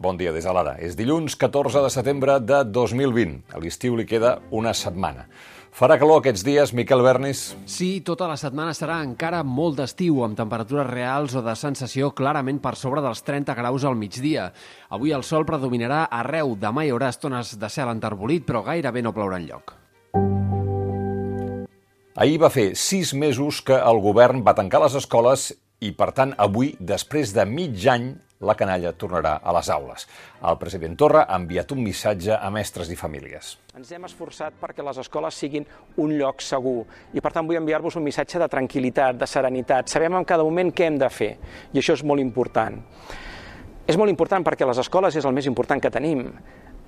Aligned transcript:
Bon 0.00 0.16
dia 0.16 0.30
des 0.32 0.46
de 0.48 0.52
l'ara. 0.56 0.78
És 0.80 0.94
dilluns 0.96 1.34
14 1.36 1.82
de 1.84 1.88
setembre 1.92 2.38
de 2.40 2.62
2020. 2.64 3.34
A 3.52 3.58
l'estiu 3.60 3.98
li 3.98 4.06
queda 4.08 4.38
una 4.48 4.70
setmana. 4.72 5.26
Farà 5.76 5.98
calor 6.00 6.22
aquests 6.22 6.40
dies, 6.40 6.70
Miquel 6.72 7.02
Bernis? 7.04 7.42
Sí, 7.68 8.00
tota 8.00 8.24
la 8.30 8.38
setmana 8.40 8.72
serà 8.72 8.96
encara 9.04 9.42
molt 9.44 9.76
d'estiu, 9.76 10.22
amb 10.24 10.38
temperatures 10.38 10.88
reals 10.88 11.34
o 11.36 11.42
de 11.44 11.52
sensació 11.52 12.08
clarament 12.16 12.62
per 12.64 12.72
sobre 12.80 13.02
dels 13.04 13.20
30 13.26 13.52
graus 13.58 13.84
al 13.84 13.98
migdia. 14.00 14.46
Avui 14.88 15.12
el 15.12 15.20
sol 15.20 15.44
predominarà 15.44 16.06
arreu. 16.08 16.56
Demà 16.56 16.86
hi 16.86 16.94
haurà 16.94 17.12
estones 17.12 17.52
de 17.60 17.68
cel 17.68 17.92
enterbolit, 17.92 18.48
però 18.48 18.64
gairebé 18.64 19.04
no 19.04 19.12
plourà 19.12 19.36
enlloc. 19.36 19.76
Ahir 22.16 22.40
va 22.40 22.48
fer 22.48 22.70
sis 22.72 23.12
mesos 23.12 23.60
que 23.60 23.76
el 23.76 24.00
govern 24.00 24.40
va 24.48 24.56
tancar 24.56 24.80
les 24.80 24.96
escoles 24.96 25.50
i, 25.84 25.92
per 25.92 26.08
tant, 26.16 26.32
avui, 26.40 26.72
després 26.80 27.36
de 27.36 27.44
mig 27.44 27.84
any, 27.84 28.14
la 28.40 28.54
canalla 28.56 28.92
tornarà 28.96 29.34
a 29.44 29.52
les 29.52 29.68
aules. 29.70 30.06
El 30.48 30.56
president 30.60 30.96
Torra 30.96 31.26
ha 31.28 31.36
enviat 31.36 31.72
un 31.74 31.82
missatge 31.84 32.32
a 32.32 32.48
mestres 32.52 32.88
i 32.88 32.96
famílies. 32.96 33.52
Ens 33.76 33.90
hem 33.92 34.06
esforçat 34.08 34.56
perquè 34.60 34.84
les 34.84 35.00
escoles 35.02 35.36
siguin 35.36 35.66
un 36.00 36.14
lloc 36.16 36.40
segur 36.44 36.86
i 37.12 37.20
per 37.20 37.34
tant 37.34 37.46
vull 37.48 37.60
enviar-vos 37.60 37.98
un 38.00 38.06
missatge 38.06 38.40
de 38.40 38.48
tranquil·litat, 38.48 39.20
de 39.20 39.28
serenitat. 39.28 39.92
Sabem 39.92 40.16
en 40.16 40.24
cada 40.24 40.46
moment 40.46 40.72
què 40.72 40.88
hem 40.88 40.98
de 41.00 41.12
fer 41.12 41.34
i 41.74 41.82
això 41.82 41.98
és 41.98 42.04
molt 42.04 42.24
important. 42.24 42.80
És 43.86 43.98
molt 44.00 44.12
important 44.12 44.44
perquè 44.46 44.68
les 44.68 44.80
escoles 44.80 45.16
és 45.16 45.28
el 45.28 45.36
més 45.36 45.48
important 45.50 45.80
que 45.82 45.92
tenim. 45.92 46.26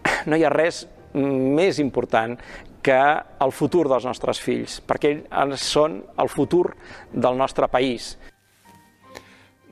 No 0.27 0.39
hi 0.39 0.45
ha 0.47 0.51
res 0.51 0.87
més 1.13 1.79
important 1.83 2.39
que 2.83 2.99
el 3.45 3.53
futur 3.53 3.85
dels 3.91 4.07
nostres 4.09 4.41
fills, 4.41 4.81
perquè 4.87 5.11
ells 5.29 5.65
són 5.67 6.01
el 6.19 6.31
futur 6.33 6.73
del 7.13 7.37
nostre 7.37 7.69
país. 7.69 8.17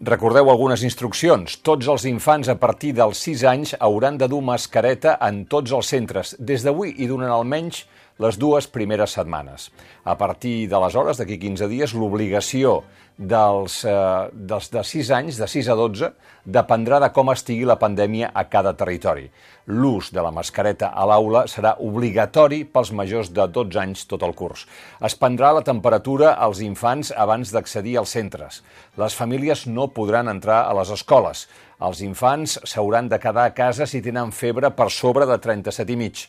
Recordeu 0.01 0.49
algunes 0.49 0.81
instruccions. 0.81 1.59
Tots 1.61 1.85
els 1.93 2.07
infants 2.09 2.49
a 2.49 2.55
partir 2.57 2.95
dels 2.97 3.19
6 3.21 3.43
anys 3.51 3.73
hauran 3.85 4.17
de 4.17 4.31
dur 4.33 4.39
mascareta 4.41 5.19
en 5.27 5.43
tots 5.45 5.75
els 5.77 5.91
centres, 5.93 6.31
des 6.41 6.65
d'avui 6.65 6.95
i 7.05 7.09
durant 7.11 7.29
almenys 7.29 7.83
les 8.21 8.37
dues 8.37 8.69
primeres 8.69 9.17
setmanes. 9.17 9.71
A 10.05 10.17
partir 10.21 10.69
d'aleshores, 10.69 11.21
d'aquí 11.21 11.39
15 11.41 11.69
dies, 11.73 11.95
l'obligació 11.97 12.83
dels, 13.17 13.85
eh, 13.85 14.29
dels 14.33 14.71
de 14.73 14.83
6 14.85 15.11
anys, 15.11 15.39
de 15.41 15.49
6 15.49 15.69
a 15.69 15.77
12, 15.77 16.13
dependrà 16.45 17.01
de 17.01 17.11
com 17.13 17.33
estigui 17.33 17.65
la 17.69 17.79
pandèmia 17.81 18.31
a 18.35 18.45
cada 18.49 18.73
territori. 18.77 19.31
L'ús 19.67 20.11
de 20.13 20.21
la 20.21 20.33
mascareta 20.33 20.89
a 20.89 21.07
l'aula 21.07 21.45
serà 21.47 21.77
obligatori 21.79 22.65
pels 22.65 22.93
majors 22.93 23.31
de 23.33 23.47
12 23.47 23.81
anys 23.81 24.07
tot 24.07 24.23
el 24.23 24.35
curs. 24.35 24.67
Es 25.01 25.17
prendrà 25.17 25.53
la 25.53 25.65
temperatura 25.65 26.33
als 26.35 26.61
infants 26.61 27.13
abans 27.17 27.53
d'accedir 27.53 27.99
als 27.99 28.17
centres. 28.17 28.63
Les 28.97 29.15
famílies 29.15 29.67
no 29.67 29.89
podran 29.89 30.29
entrar 30.29 30.65
a 30.65 30.75
les 30.75 30.91
escoles. 30.91 31.47
Els 31.81 32.01
infants 32.01 32.59
s'hauran 32.65 33.09
de 33.09 33.19
quedar 33.19 33.45
a 33.49 33.55
casa 33.55 33.87
si 33.87 34.03
tenen 34.03 34.33
febre 34.33 34.71
per 34.71 34.91
sobre 34.91 35.27
de 35.27 35.39
37 35.39 35.93
i 35.93 35.97
mig. 35.97 36.27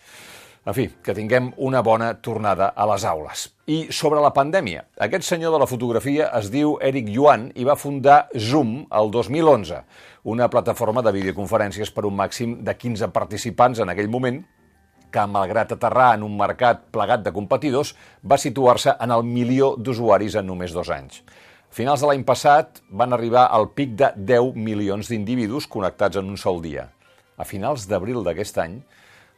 En 0.62 0.76
fi, 0.78 0.84
que 1.02 1.16
tinguem 1.17 1.48
una 1.58 1.80
bona 1.81 2.12
tornada 2.22 2.67
a 2.78 2.86
les 2.92 3.02
aules. 3.09 3.48
I 3.66 3.88
sobre 3.90 4.22
la 4.22 4.30
pandèmia, 4.36 4.84
aquest 5.02 5.26
senyor 5.26 5.56
de 5.56 5.62
la 5.64 5.68
fotografia 5.70 6.28
es 6.38 6.52
diu 6.53 6.76
Eric 6.86 7.09
Yuan 7.09 7.48
i 7.58 7.66
va 7.66 7.73
fundar 7.73 8.28
Zoom 8.38 8.84
el 9.00 9.09
2011, 9.09 9.80
una 10.30 10.52
plataforma 10.53 11.02
de 11.02 11.16
videoconferències 11.16 11.90
per 11.95 12.06
un 12.06 12.14
màxim 12.20 12.59
de 12.62 12.78
15 12.78 13.09
participants 13.09 13.81
en 13.81 13.90
aquell 13.90 14.12
moment, 14.14 14.38
que, 15.09 15.26
malgrat 15.26 15.73
aterrar 15.73 16.12
en 16.20 16.28
un 16.30 16.38
mercat 16.38 16.86
plegat 16.94 17.25
de 17.25 17.34
competidors, 17.34 17.96
va 18.22 18.38
situar-se 18.38 18.94
en 19.02 19.18
el 19.18 19.25
milió 19.25 19.73
d'usuaris 19.81 20.38
en 20.38 20.46
només 20.53 20.78
dos 20.78 20.94
anys. 20.94 21.23
A 21.72 21.73
finals 21.73 22.06
de 22.06 22.12
l'any 22.12 22.22
passat 22.28 22.84
van 23.02 23.18
arribar 23.18 23.48
al 23.50 23.72
pic 23.73 23.98
de 23.98 24.14
10 24.14 24.53
milions 24.53 25.09
d'individus 25.09 25.66
connectats 25.66 26.22
en 26.22 26.30
un 26.30 26.38
sol 26.38 26.62
dia. 26.62 26.92
A 27.42 27.50
finals 27.50 27.90
d'abril 27.90 28.22
d'aquest 28.22 28.62
any, 28.62 28.84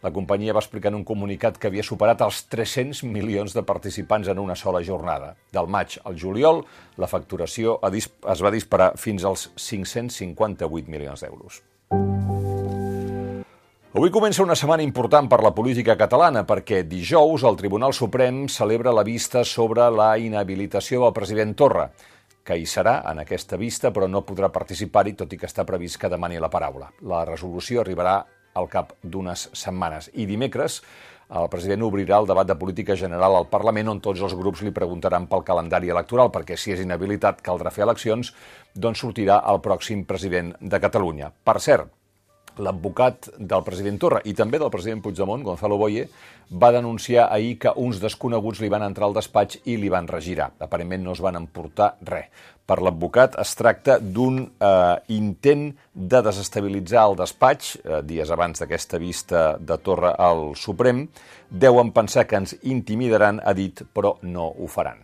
la 0.04 0.12
companyia 0.12 0.54
va 0.54 0.60
explicar 0.60 0.92
en 0.92 1.00
un 1.00 1.06
comunicat 1.08 1.58
que 1.58 1.70
havia 1.72 1.84
superat 1.88 2.22
els 2.26 2.44
300 2.52 3.06
milions 3.08 3.56
de 3.56 3.64
participants 3.64 4.28
en 4.28 4.40
una 4.42 4.56
sola 4.60 4.84
jornada. 4.84 5.34
Del 5.56 5.70
maig 5.72 5.96
al 6.04 6.20
juliol, 6.20 6.66
la 7.00 7.08
facturació 7.08 7.80
es 7.88 8.44
va 8.44 8.52
disparar 8.52 8.94
fins 9.00 9.24
als 9.24 9.48
558 9.56 10.92
milions 10.92 11.24
d'euros. 11.24 11.64
Avui 13.94 14.10
comença 14.10 14.44
una 14.44 14.58
setmana 14.58 14.84
important 14.84 15.30
per 15.30 15.40
la 15.46 15.54
política 15.56 15.96
catalana 15.96 16.42
perquè 16.50 16.82
dijous 16.84 17.44
el 17.46 17.56
Tribunal 17.56 17.94
Suprem 17.94 18.48
celebra 18.50 18.92
la 18.92 19.06
vista 19.08 19.46
sobre 19.46 19.86
la 19.94 20.18
inhabilitació 20.18 21.06
del 21.06 21.14
president 21.14 21.54
Torra, 21.56 21.92
que 22.44 22.58
hi 22.58 22.66
serà 22.68 22.98
en 23.08 23.22
aquesta 23.22 23.56
vista 23.56 23.94
però 23.94 24.10
no 24.10 24.26
podrà 24.28 24.50
participar-hi 24.52 25.14
tot 25.16 25.32
i 25.32 25.40
que 25.40 25.48
està 25.48 25.64
previst 25.64 26.02
que 26.02 26.10
demani 26.12 26.42
la 26.42 26.52
paraula. 26.52 26.90
La 27.08 27.24
resolució 27.30 27.86
arribarà 27.86 28.24
al 28.54 28.70
cap 28.70 28.94
d'unes 29.04 29.50
setmanes. 29.54 30.12
I 30.14 30.28
dimecres 30.30 30.82
el 31.34 31.48
president 31.50 31.82
obrirà 31.88 32.20
el 32.22 32.28
debat 32.30 32.46
de 32.46 32.56
política 32.60 32.96
general 33.00 33.36
al 33.38 33.48
Parlament 33.50 33.90
on 33.90 34.02
tots 34.06 34.22
els 34.22 34.36
grups 34.38 34.62
li 34.62 34.74
preguntaran 34.76 35.26
pel 35.32 35.46
calendari 35.48 35.90
electoral, 35.90 36.30
perquè 36.30 36.58
si 36.60 36.76
és 36.76 36.84
inhabilitat 36.84 37.42
caldrà 37.42 37.72
fer 37.74 37.88
eleccions, 37.88 38.34
doncs 38.76 39.02
sortirà 39.02 39.40
el 39.50 39.62
pròxim 39.64 40.06
president 40.06 40.54
de 40.60 40.82
Catalunya. 40.84 41.32
Per 41.44 41.58
cert, 41.64 41.90
l'advocat 42.58 43.30
del 43.38 43.64
president 43.66 44.00
Torra 44.02 44.22
i 44.26 44.34
també 44.38 44.60
del 44.62 44.72
president 44.74 45.02
Puigdemont, 45.04 45.44
Gonzalo 45.44 45.78
Boye, 45.78 46.08
va 46.52 46.72
denunciar 46.72 47.30
ahir 47.34 47.58
que 47.60 47.74
uns 47.76 48.02
desconeguts 48.02 48.62
li 48.62 48.70
van 48.70 48.86
entrar 48.86 49.08
al 49.08 49.16
despatx 49.18 49.64
i 49.66 49.78
li 49.82 49.90
van 49.90 50.08
regirar. 50.08 50.52
Aparentment 50.62 51.04
no 51.04 51.16
es 51.16 51.22
van 51.24 51.40
emportar 51.40 51.96
res. 52.06 52.30
Per 52.64 52.78
l'advocat 52.80 53.36
es 53.42 53.52
tracta 53.60 53.98
d'un 54.00 54.38
eh, 54.40 54.96
intent 55.12 55.66
de 55.94 56.22
desestabilitzar 56.24 57.04
el 57.10 57.18
despatx, 57.20 57.74
eh, 57.84 58.00
dies 58.08 58.32
abans 58.32 58.64
d'aquesta 58.64 59.02
vista 59.02 59.44
de 59.60 59.78
Torra 59.84 60.14
al 60.16 60.54
Suprem. 60.56 61.08
Deuen 61.50 61.92
pensar 61.92 62.24
que 62.28 62.40
ens 62.40 62.56
intimidaran, 62.64 63.44
ha 63.44 63.54
dit, 63.58 63.84
però 63.94 64.16
no 64.22 64.48
ho 64.48 64.72
faran. 64.72 65.04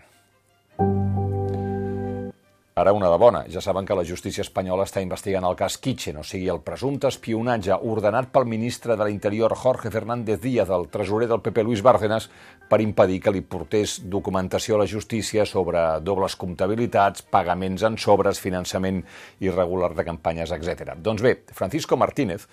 Ara 2.80 2.94
una 2.96 3.10
de 3.12 3.18
bona. 3.20 3.42
Ja 3.52 3.60
saben 3.60 3.84
que 3.86 3.96
la 3.98 4.06
justícia 4.08 4.40
espanyola 4.46 4.86
està 4.88 5.02
investigant 5.04 5.44
el 5.44 5.58
cas 5.60 5.76
Kitchen, 5.84 6.22
o 6.22 6.24
sigui, 6.24 6.48
el 6.48 6.62
presumpte 6.64 7.10
espionatge 7.12 7.76
ordenat 7.76 8.30
pel 8.32 8.48
ministre 8.48 8.96
de 8.96 9.04
l'Interior 9.04 9.52
Jorge 9.60 9.92
Fernández 9.92 10.40
Díaz, 10.40 10.72
el 10.72 10.88
tresorer 10.88 11.28
del 11.28 11.44
PP 11.44 11.66
Luis 11.68 11.84
Bárcenas, 11.84 12.30
per 12.72 12.80
impedir 12.80 13.20
que 13.20 13.36
li 13.36 13.44
portés 13.44 13.98
documentació 14.08 14.78
a 14.78 14.84
la 14.86 14.88
justícia 14.88 15.44
sobre 15.46 15.84
dobles 16.00 16.38
comptabilitats, 16.40 17.28
pagaments 17.28 17.84
en 17.84 18.00
sobres, 18.00 18.40
finançament 18.40 19.04
irregular 19.44 19.92
de 19.98 20.08
campanyes, 20.08 20.56
etc. 20.56 20.96
Doncs 20.96 21.26
bé, 21.26 21.36
Francisco 21.52 22.00
Martínez, 22.00 22.48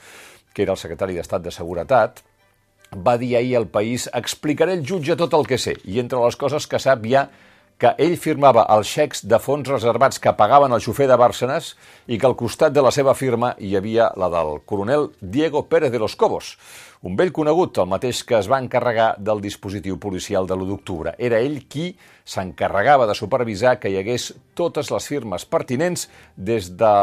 que 0.53 0.67
era 0.67 0.75
el 0.75 0.83
secretari 0.83 1.15
d'Estat 1.15 1.47
de 1.47 1.55
Seguretat, 1.55 2.25
va 2.97 3.15
dir 3.19 3.37
ahir 3.37 3.59
al 3.59 3.71
país 3.71 4.11
explicaré 4.11 4.75
al 4.75 4.83
jutge 4.87 5.15
tot 5.15 5.39
el 5.39 5.47
que 5.47 5.59
sé, 5.59 5.79
i 5.85 6.01
entre 6.03 6.19
les 6.19 6.35
coses 6.35 6.67
que 6.67 6.83
sap 6.83 7.07
hi 7.07 7.15
ha 7.15 7.29
que 7.77 7.93
ell 8.01 8.17
firmava 8.17 8.65
els 8.73 8.89
xecs 8.89 9.21
de 9.29 9.39
fons 9.43 9.69
reservats 9.69 10.21
que 10.23 10.33
pagaven 10.37 10.73
el 10.73 10.81
xofer 10.81 11.09
de 11.11 11.19
Bárcenas 11.21 11.75
i 12.09 12.17
que 12.17 12.29
al 12.29 12.37
costat 12.39 12.73
de 12.73 12.85
la 12.85 12.93
seva 12.95 13.13
firma 13.15 13.53
hi 13.61 13.75
havia 13.77 14.09
la 14.17 14.31
del 14.33 14.63
coronel 14.65 15.11
Diego 15.21 15.67
Pérez 15.69 15.93
de 15.93 16.01
los 16.01 16.17
Cobos, 16.17 16.55
un 17.03 17.17
vell 17.17 17.35
conegut, 17.37 17.77
el 17.79 17.91
mateix 17.91 18.23
que 18.25 18.39
es 18.39 18.49
va 18.49 18.63
encarregar 18.63 19.11
del 19.21 19.43
dispositiu 19.45 19.99
policial 20.01 20.49
de 20.49 20.57
l'1 20.57 20.71
d'octubre. 20.71 21.13
Era 21.19 21.43
ell 21.45 21.67
qui 21.69 21.91
s'encarregava 22.25 23.07
de 23.07 23.15
supervisar 23.15 23.77
que 23.79 23.93
hi 23.93 24.01
hagués 24.01 24.31
totes 24.57 24.91
les 24.91 25.11
firmes 25.13 25.45
pertinents, 25.45 26.09
des 26.37 26.73
de 26.81 26.95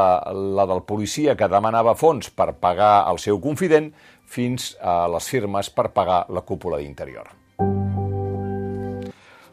la 0.57 0.65
del 0.65 0.83
policia 0.89 1.37
que 1.37 1.51
demanava 1.51 1.93
fons 1.95 2.33
per 2.33 2.55
pagar 2.57 3.05
el 3.13 3.21
seu 3.21 3.39
confident 3.39 3.93
fins 4.25 4.73
a 4.81 5.05
les 5.13 5.29
firmes 5.29 5.69
per 5.69 5.91
pagar 5.93 6.25
la 6.33 6.41
cúpula 6.41 6.81
d'interior. 6.81 7.42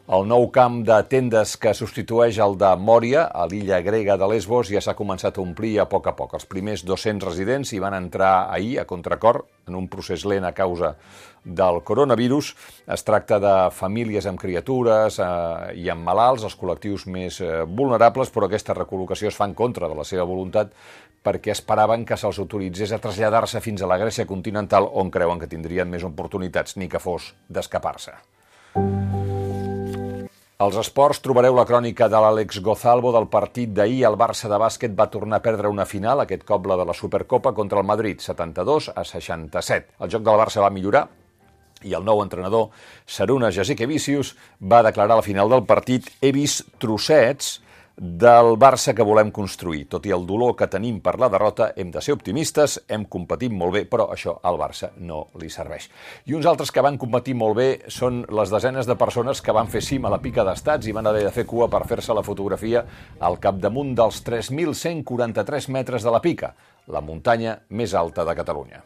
El 0.09 0.23
nou 0.25 0.47
camp 0.49 0.79
de 0.81 0.95
tendes 1.05 1.51
que 1.61 1.75
substitueix 1.77 2.39
el 2.41 2.55
de 2.57 2.71
Mòria, 2.81 3.27
a 3.37 3.43
l'illa 3.45 3.77
grega 3.85 4.15
de 4.17 4.25
Lesbos, 4.31 4.71
ja 4.73 4.81
s'ha 4.81 4.95
començat 4.97 5.37
a 5.37 5.43
omplir 5.43 5.75
a 5.79 5.85
poc 5.85 6.09
a 6.09 6.15
poc. 6.17 6.33
Els 6.33 6.47
primers 6.49 6.81
200 6.81 7.27
residents 7.29 7.69
hi 7.69 7.79
van 7.79 7.93
entrar 7.93 8.49
ahir 8.49 8.79
a 8.81 8.87
contracor 8.89 9.43
en 9.69 9.77
un 9.77 9.85
procés 9.93 10.25
lent 10.25 10.47
a 10.49 10.55
causa 10.57 10.95
del 11.45 11.83
coronavirus. 11.85 12.49
Es 12.89 13.05
tracta 13.05 13.37
de 13.39 13.53
famílies 13.77 14.25
amb 14.25 14.41
criatures 14.41 15.21
eh, 15.21 15.77
i 15.77 15.87
amb 15.93 16.01
malalts, 16.09 16.49
els 16.49 16.57
col·lectius 16.57 17.05
més 17.05 17.37
eh, 17.45 17.61
vulnerables, 17.69 18.33
però 18.33 18.49
aquesta 18.49 18.73
recol·locació 18.81 19.29
es 19.29 19.37
fa 19.37 19.45
en 19.45 19.53
contra 19.53 19.85
de 19.85 20.01
la 20.01 20.07
seva 20.07 20.25
voluntat 20.25 20.73
perquè 21.21 21.53
esperaven 21.53 22.09
que 22.09 22.17
se'ls 22.17 22.41
autoritzés 22.41 22.91
a 22.91 22.97
traslladar-se 22.97 23.61
fins 23.61 23.85
a 23.85 23.93
la 23.93 24.01
Grècia 24.01 24.25
continental 24.25 24.89
on 24.89 25.13
creuen 25.13 25.37
que 25.37 25.51
tindrien 25.51 25.93
més 25.93 26.03
oportunitats, 26.03 26.79
ni 26.81 26.89
que 26.89 26.99
fos 26.99 27.35
d'escapar-se. 27.47 28.17
Als 30.61 30.75
esports 30.77 31.17
trobareu 31.25 31.55
la 31.57 31.63
crònica 31.65 32.05
de 32.05 32.19
l'Àlex 32.21 32.59
Gozalvo 32.61 33.09
del 33.15 33.25
partit 33.33 33.71
d'ahir. 33.73 34.03
El 34.05 34.17
Barça 34.19 34.49
de 34.51 34.59
bàsquet 34.61 34.93
va 34.99 35.07
tornar 35.09 35.39
a 35.39 35.41
perdre 35.41 35.71
una 35.73 35.87
final, 35.89 36.21
aquest 36.21 36.43
cop 36.45 36.67
la 36.69 36.75
de 36.77 36.85
la 36.85 36.93
Supercopa, 36.93 37.49
contra 37.57 37.81
el 37.81 37.87
Madrid, 37.89 38.21
72 38.21 38.91
a 38.93 39.01
67. 39.01 39.95
El 40.05 40.11
joc 40.13 40.21
del 40.27 40.37
Barça 40.37 40.61
va 40.61 40.69
millorar 40.69 41.07
i 41.81 41.95
el 41.97 42.05
nou 42.05 42.21
entrenador, 42.21 42.69
Saruna 43.09 43.49
Jasike 43.49 43.87
Vicius, 43.89 44.35
va 44.61 44.83
declarar 44.85 45.17
a 45.17 45.21
la 45.23 45.25
final 45.25 45.49
del 45.49 45.65
partit 45.65 46.11
«He 46.21 46.29
vist 46.35 46.69
trossets 46.77 47.55
del 48.01 48.57
Barça 48.57 48.95
que 48.97 49.05
volem 49.05 49.29
construir. 49.29 49.83
Tot 49.85 50.07
i 50.09 50.13
el 50.15 50.23
dolor 50.25 50.55
que 50.57 50.65
tenim 50.65 50.97
per 51.05 51.19
la 51.21 51.29
derrota, 51.29 51.67
hem 51.77 51.91
de 51.93 52.01
ser 52.01 52.15
optimistes, 52.17 52.79
hem 52.89 53.05
competit 53.05 53.53
molt 53.53 53.75
bé, 53.75 53.83
però 53.85 54.07
això 54.09 54.39
al 54.41 54.57
Barça 54.57 54.89
no 54.97 55.27
li 55.37 55.51
serveix. 55.53 55.85
I 56.25 56.33
uns 56.33 56.49
altres 56.49 56.73
que 56.73 56.81
van 56.81 56.97
competir 56.97 57.35
molt 57.37 57.59
bé 57.59 57.67
són 57.93 58.23
les 58.25 58.49
desenes 58.49 58.89
de 58.89 58.97
persones 58.97 59.43
que 59.45 59.53
van 59.53 59.69
fer 59.69 59.83
cim 59.85 60.09
a 60.09 60.13
la 60.13 60.21
pica 60.23 60.41
d'estats 60.47 60.89
i 60.89 60.95
van 60.97 61.11
haver 61.11 61.27
de 61.27 61.35
fer 61.35 61.45
cua 61.45 61.69
per 61.69 61.85
fer-se 61.85 62.15
la 62.17 62.25
fotografia 62.25 62.81
al 63.19 63.37
capdamunt 63.37 63.93
dels 63.93 64.23
3.143 64.25 65.69
metres 65.69 66.01
de 66.01 66.15
la 66.15 66.25
pica, 66.25 66.55
la 66.89 67.05
muntanya 67.05 67.59
més 67.69 67.93
alta 67.93 68.25
de 68.25 68.33
Catalunya. 68.33 68.81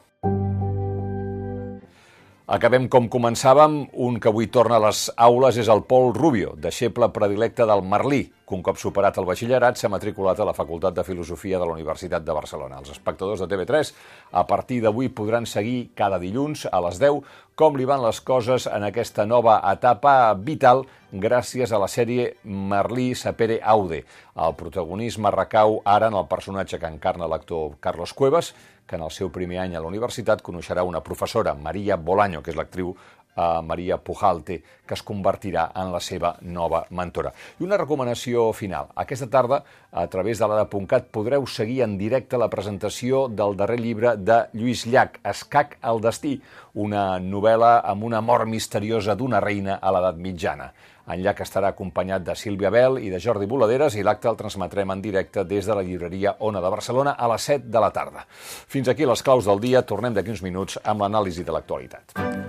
Acabem 2.46 2.84
com 2.94 3.08
començàvem. 3.10 3.88
Un 4.06 4.20
que 4.22 4.30
avui 4.30 4.46
torna 4.54 4.78
a 4.78 4.84
les 4.84 5.08
aules 5.18 5.58
és 5.58 5.70
el 5.72 5.82
Pol 5.90 6.12
Rubio, 6.14 6.52
deixeble 6.62 7.08
predilecte 7.10 7.66
del 7.66 7.82
Merlí, 7.82 8.20
que 8.46 8.54
un 8.54 8.62
cop 8.66 8.78
superat 8.78 9.18
el 9.18 9.26
batxillerat 9.26 9.80
s'ha 9.80 9.90
matriculat 9.90 10.40
a 10.40 10.46
la 10.46 10.54
Facultat 10.54 10.94
de 10.94 11.04
Filosofia 11.04 11.60
de 11.60 11.66
la 11.66 11.74
Universitat 11.74 12.24
de 12.24 12.36
Barcelona. 12.38 12.78
Els 12.80 12.92
espectadors 12.94 13.42
de 13.42 13.50
TV3 13.50 13.92
a 14.32 14.46
partir 14.46 14.82
d'avui 14.84 15.10
podran 15.10 15.50
seguir 15.50 15.90
cada 15.98 16.20
dilluns 16.22 16.68
a 16.72 16.82
les 16.86 17.02
10 17.02 17.24
com 17.56 17.78
li 17.80 17.88
van 17.88 18.04
les 18.04 18.20
coses 18.22 18.68
en 18.68 18.84
aquesta 18.84 19.26
nova 19.26 19.58
etapa 19.72 20.34
vital 20.36 20.84
gràcies 21.16 21.72
a 21.72 21.80
la 21.80 21.88
sèrie 21.88 22.36
Merlí 22.44 23.14
Sapere 23.16 23.62
Aude. 23.64 24.04
El 24.36 24.56
protagonisme 24.60 25.32
recau 25.32 25.80
ara 25.86 26.12
en 26.12 26.18
el 26.20 26.28
personatge 26.28 26.80
que 26.80 26.92
encarna 26.92 27.30
l'actor 27.32 27.78
Carlos 27.80 28.14
Cuevas, 28.14 28.54
que 28.86 28.98
en 29.00 29.06
el 29.08 29.12
seu 29.12 29.32
primer 29.34 29.62
any 29.64 29.76
a 29.76 29.82
la 29.82 29.90
universitat 29.90 30.44
coneixerà 30.46 30.84
una 30.84 31.02
professora, 31.02 31.56
Maria 31.56 31.96
Bolaño, 31.96 32.44
que 32.44 32.52
és 32.52 32.60
l'actriu 32.60 32.94
eh, 33.36 33.62
Maria 33.64 33.98
Pujalte, 33.98 34.62
que 34.86 34.94
es 34.94 35.04
convertirà 35.04 35.70
en 35.76 35.92
la 35.94 36.00
seva 36.00 36.36
nova 36.42 36.86
mentora. 36.90 37.34
I 37.60 37.66
una 37.68 37.80
recomanació 37.82 38.52
final. 38.54 38.92
Aquesta 38.96 39.28
tarda, 39.32 39.62
a 39.92 40.08
través 40.08 40.40
de 40.40 40.48
l'Ada.cat, 40.48 41.10
podreu 41.12 41.48
seguir 41.48 41.82
en 41.86 41.98
directe 41.98 42.38
la 42.38 42.50
presentació 42.50 43.28
del 43.28 43.58
darrer 43.58 43.80
llibre 43.82 44.16
de 44.18 44.46
Lluís 44.54 44.86
Llach, 44.86 45.20
Escac 45.24 45.78
al 45.82 46.02
destí, 46.02 46.40
una 46.74 47.16
novel·la 47.20 47.80
amb 47.86 48.04
una 48.04 48.22
mort 48.22 48.48
misteriosa 48.50 49.16
d'una 49.16 49.42
reina 49.44 49.80
a 49.82 49.96
l'edat 49.96 50.20
mitjana. 50.20 50.74
En 51.06 51.22
Llach 51.22 51.44
estarà 51.44 51.70
acompanyat 51.70 52.24
de 52.26 52.34
Sílvia 52.34 52.72
Bel 52.74 52.98
i 52.98 53.12
de 53.14 53.20
Jordi 53.22 53.46
Boladeres 53.46 53.94
i 53.94 54.02
l'acte 54.04 54.30
el 54.32 54.40
transmetrem 54.40 54.90
en 54.90 55.04
directe 55.04 55.44
des 55.46 55.70
de 55.70 55.76
la 55.78 55.84
llibreria 55.86 56.34
Ona 56.40 56.64
de 56.64 56.72
Barcelona 56.74 57.14
a 57.14 57.30
les 57.30 57.46
7 57.46 57.70
de 57.70 57.84
la 57.84 57.92
tarda. 57.94 58.26
Fins 58.32 58.90
aquí 58.90 59.06
les 59.06 59.22
claus 59.22 59.46
del 59.46 59.62
dia. 59.62 59.86
Tornem 59.86 60.18
d'aquí 60.18 60.34
uns 60.34 60.42
minuts 60.42 60.82
amb 60.84 61.06
l'anàlisi 61.06 61.46
de 61.46 61.54
l'actualitat. 61.54 62.18
Thank 62.18 62.45